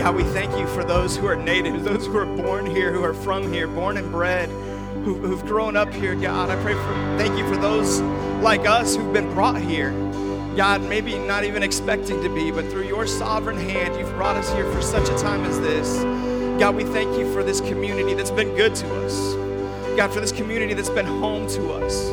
[0.00, 3.02] God, we thank you for those who are native, those who are born here, who
[3.02, 4.48] are from here, born and bred,
[5.04, 6.50] who, who've grown up here, God.
[6.50, 8.00] I pray for, thank you for those
[8.42, 9.90] like us who've been brought here.
[10.58, 14.52] God, maybe not even expecting to be, but through your sovereign hand, you've brought us
[14.54, 16.02] here for such a time as this.
[16.60, 19.34] God, we thank you for this community that's been good to us.
[19.96, 22.10] God, for this community that's been home to us.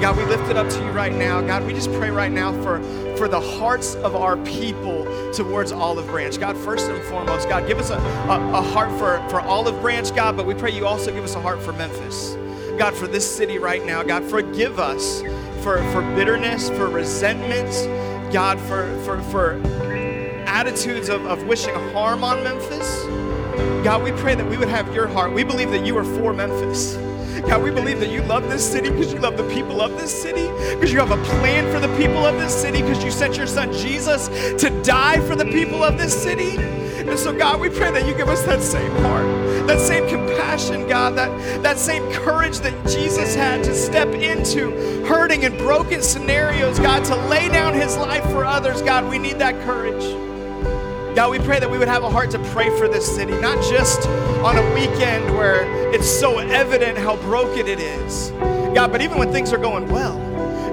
[0.00, 1.40] God, we lift it up to you right now.
[1.40, 2.82] God, we just pray right now for,
[3.16, 6.36] for the hearts of our people towards Olive Branch.
[6.40, 10.12] God, first and foremost, God, give us a, a, a heart for, for Olive Branch,
[10.16, 12.34] God, but we pray you also give us a heart for Memphis.
[12.76, 14.02] God, for this city right now.
[14.02, 15.22] God, forgive us
[15.62, 17.86] for, for bitterness, for resentments,
[18.32, 19.60] God, for, for, for
[20.46, 23.04] attitudes of, of wishing harm on Memphis.
[23.84, 25.32] God, we pray that we would have your heart.
[25.32, 26.96] We believe that you are for Memphis.
[27.42, 30.10] God, we believe that you love this city because you love the people of this
[30.10, 33.36] city, because you have a plan for the people of this city, because you sent
[33.36, 34.28] your son Jesus
[34.60, 36.56] to die for the people of this city.
[37.06, 39.26] And so, God, we pray that you give us that same heart,
[39.66, 44.70] that same compassion, God, that, that same courage that Jesus had to step into
[45.04, 48.82] hurting and broken scenarios, God, to lay down his life for others.
[48.82, 50.02] God, we need that courage.
[51.14, 53.62] God, we pray that we would have a heart to pray for this city, not
[53.62, 54.08] just
[54.42, 58.30] on a weekend where it's so evident how broken it is.
[58.74, 60.23] God, but even when things are going well.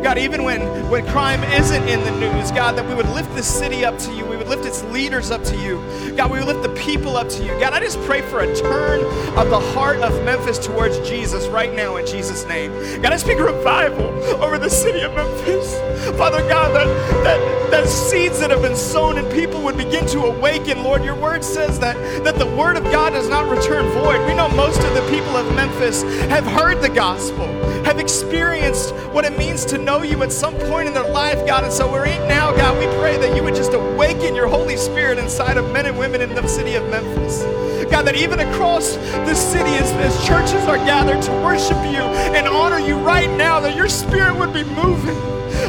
[0.04, 3.44] God, even when, when crime isn't in the news, God, that we would lift the
[3.44, 4.26] city up to you.
[4.26, 5.80] We would lift its leaders up to you.
[6.16, 7.52] God, we would lift the people up to you.
[7.60, 9.02] God, I just pray for a turn
[9.38, 12.72] of the heart of Memphis towards Jesus right now in Jesus' name.
[13.02, 14.08] God, I speak revival
[14.44, 15.78] over the city of Memphis.
[16.18, 16.88] Father God, that,
[17.24, 20.84] that, that seeds that have been sown and people would begin to awaken.
[20.84, 24.26] Lord, your word says that, that the word of God does not return void.
[24.28, 27.46] We know most of the people of Memphis have heard the gospel,
[27.92, 31.66] have experienced what it means to know you at some point in their life, God.
[31.66, 35.18] And so right now, God, we pray that you would just awaken your Holy Spirit
[35.18, 37.44] inside of men and women in the city of Memphis.
[37.92, 42.00] God, that even across the city as, as churches are gathered to worship you
[42.32, 45.20] and honor you right now, that your spirit would be moving.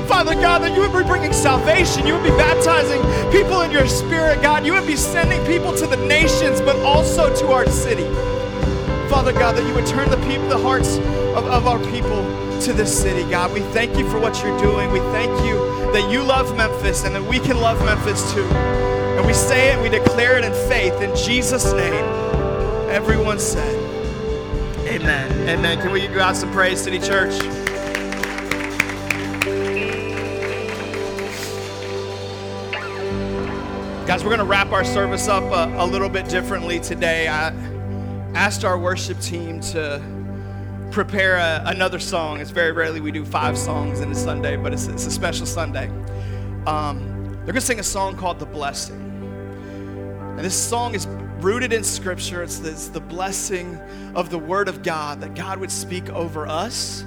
[0.07, 2.07] Father God, that you would be bringing salvation.
[2.07, 3.03] You would be baptizing
[3.33, 4.65] people in your spirit, God.
[4.65, 8.07] You would be sending people to the nations, but also to our city.
[9.13, 12.23] Father God, that you would turn the people, the hearts of, of our people
[12.63, 13.53] to this city, God.
[13.53, 14.91] We thank you for what you're doing.
[14.91, 15.55] We thank you
[15.93, 18.43] that you love Memphis and that we can love Memphis too.
[18.43, 22.05] And we say it, we declare it in faith in Jesus' name.
[22.89, 23.77] Everyone said,
[24.89, 25.47] Amen.
[25.47, 25.79] Amen.
[25.83, 27.39] Can we give God some praise, City Church?
[34.07, 37.29] Guys, we're going to wrap our service up a, a, little bit differently today.
[37.29, 37.51] I
[38.35, 40.03] asked our worship team to
[40.91, 42.41] prepare a, another song.
[42.41, 45.47] It's very rarely we do five songs in a Sunday, but it's, it's a special
[45.47, 45.89] Sunday.
[46.67, 49.01] Um, they're going to sing a song called The Blessing.
[50.37, 51.07] And this song is
[51.41, 52.43] rooted in Scripture.
[52.43, 53.77] It's, it's the blessing
[54.15, 57.03] of the Word of God, that God would speak over us.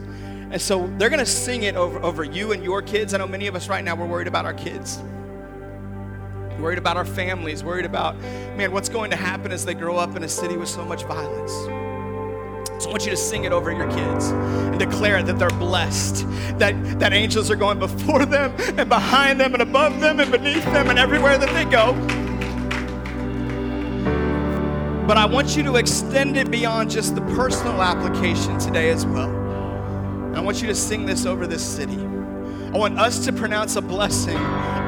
[0.52, 3.14] And so they're going to sing it over, over you and your kids.
[3.14, 5.02] I know many of us right now, we're worried about our kids
[6.60, 8.18] worried about our families, worried about,
[8.58, 11.04] man, what's going to happen as they grow up in a city with so much
[11.04, 11.52] violence.
[12.84, 16.28] So I want you to sing it over your kids and declare that they're blessed,
[16.60, 20.66] that, that angels are going before them and behind them and above them and beneath
[20.66, 21.94] them and everywhere that they go.
[25.08, 29.30] But I want you to extend it beyond just the personal application today as well.
[29.30, 32.15] And I want you to sing this over this city.
[32.74, 34.38] I want us to pronounce a blessing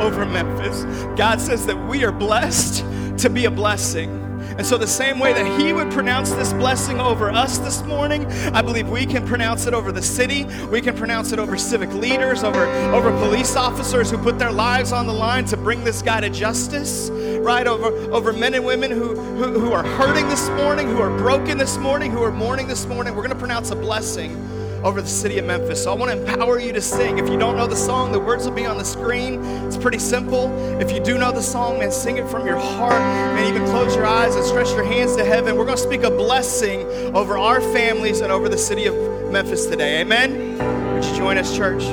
[0.02, 0.84] over Memphis.
[1.18, 2.86] God says that we are blessed
[3.20, 4.24] to be a blessing.
[4.58, 8.26] And so, the same way that He would pronounce this blessing over us this morning,
[8.54, 10.46] I believe we can pronounce it over the city.
[10.72, 14.92] We can pronounce it over civic leaders, over, over police officers who put their lives
[14.92, 17.68] on the line to bring this guy to justice, right?
[17.68, 21.58] Over, over men and women who, who, who are hurting this morning, who are broken
[21.58, 23.16] this morning, who are mourning this morning.
[23.16, 24.47] We're going to pronounce a blessing
[24.88, 25.84] over the city of Memphis.
[25.84, 27.20] So I want to empower you to sing.
[27.20, 29.44] If you don't know the song, the words will be on the screen.
[29.66, 30.50] It's pretty simple.
[30.80, 33.02] If you do know the song, man, sing it from your heart.
[33.36, 35.58] Man, even close your eyes and stretch your hands to heaven.
[35.58, 36.84] We're going to speak a blessing
[37.14, 38.96] over our families and over the city of
[39.30, 40.00] Memphis today.
[40.00, 40.58] Amen?
[40.94, 41.84] Would you join us, church?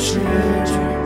[0.00, 0.14] 失
[0.64, 0.99] 去。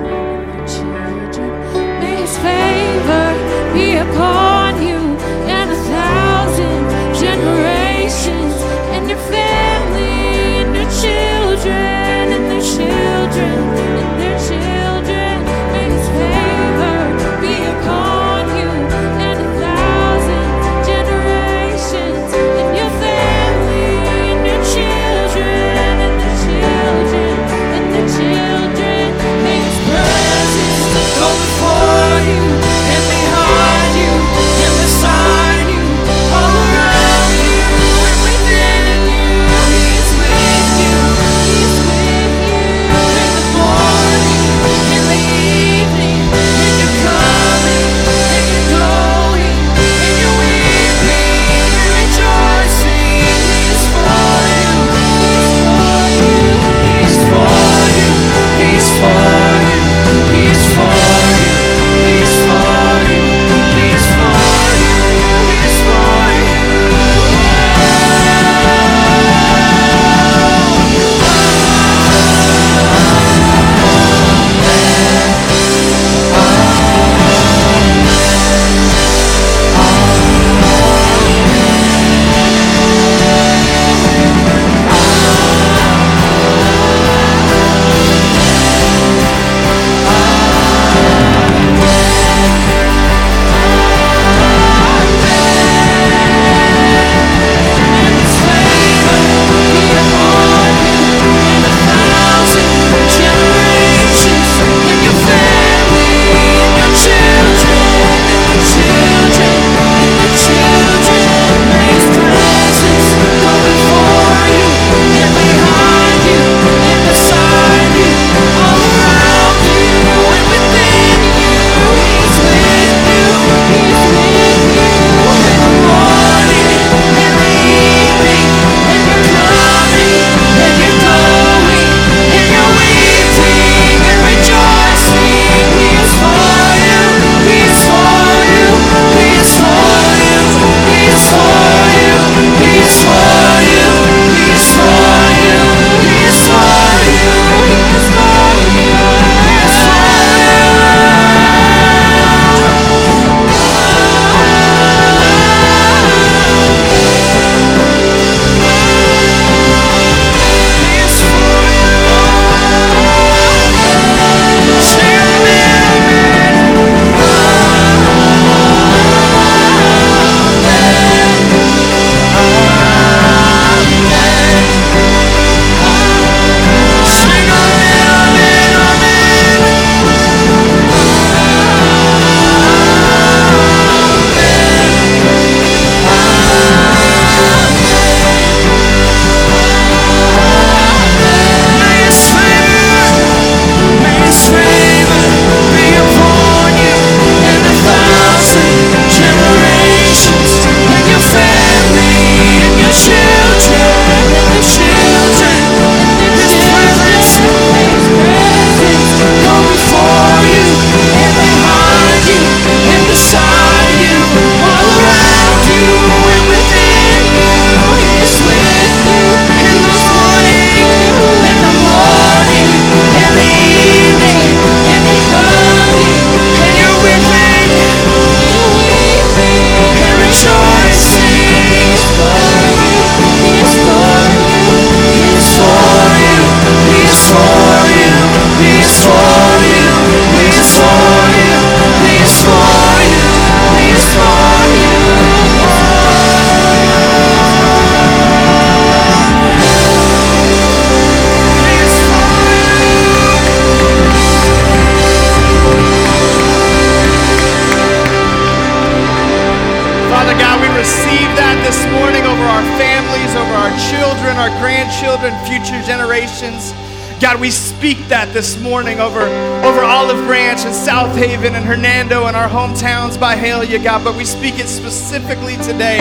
[268.45, 274.05] This morning over, over Olive Branch and Southaven and Hernando and our hometowns Byhalia, God,
[274.05, 275.99] but we speak it specifically today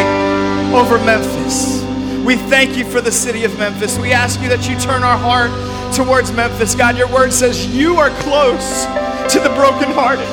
[0.75, 1.81] over Memphis.
[2.25, 3.97] We thank you for the city of Memphis.
[3.97, 5.51] We ask you that you turn our heart
[5.95, 6.75] towards Memphis.
[6.75, 8.83] God, your word says you are close
[9.31, 10.27] to the brokenhearted.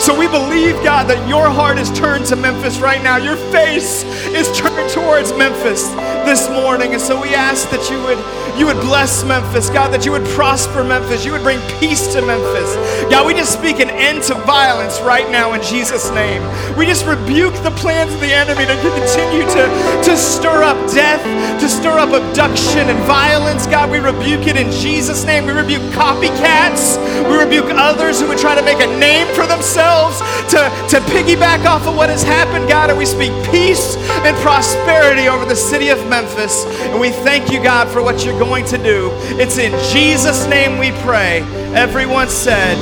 [0.00, 3.18] So we believe, God, that your heart is turned to Memphis right now.
[3.18, 5.86] Your face is turned towards Memphis
[6.24, 6.92] this morning.
[6.94, 8.18] And so we ask that you would
[8.56, 12.20] you would bless Memphis, God, that you would prosper Memphis, you would bring peace to
[12.20, 12.76] Memphis.
[13.08, 16.42] God, we just speak an end to violence right now in Jesus' name.
[16.76, 19.64] We just rebuke the plans of the enemy to continue to,
[20.04, 21.22] to stir up death,
[21.60, 23.66] to stir up abduction and violence.
[23.66, 25.46] God, we rebuke it in Jesus' name.
[25.46, 27.00] We rebuke copycats.
[27.28, 30.18] We rebuke others who would try to make a name for themselves
[30.52, 33.96] to, to piggyback off of what has happened, God, and we speak peace
[34.26, 36.66] and prosperity over the city of Memphis.
[36.92, 39.08] And we thank you, God, for what you're going to do.
[39.38, 41.42] It's in Jesus' name we pray.
[41.76, 42.76] Everyone said,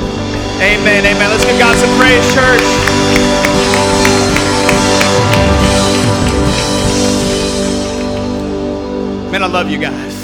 [0.57, 1.05] Amen.
[1.05, 1.29] Amen.
[1.29, 2.61] Let's give God some praise, church.
[9.31, 10.15] Man, I love you guys.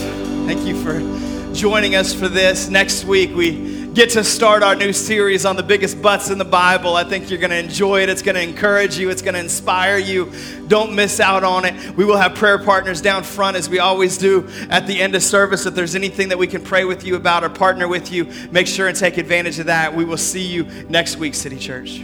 [0.48, 2.68] Thank you for joining us for this.
[2.68, 6.46] Next week, we get to start our new series on the biggest buts in the
[6.46, 6.96] Bible.
[6.96, 8.10] I think you're going to enjoy it.
[8.10, 10.32] It's going to encourage you, it's going to inspire you.
[10.68, 11.98] Don't miss out on it.
[11.98, 15.24] We will have prayer partners down front, as we always do at the end of
[15.24, 15.66] service.
[15.66, 18.68] If there's anything that we can pray with you about or partner with you, make
[18.68, 19.96] sure and take advantage of that.
[19.96, 22.04] We will see you next week, City Church.